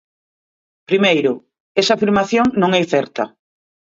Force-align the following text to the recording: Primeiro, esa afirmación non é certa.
Primeiro, 0.89 1.31
esa 1.81 1.93
afirmación 1.95 2.45
non 2.61 2.71
é 2.81 2.83
certa. 2.93 3.23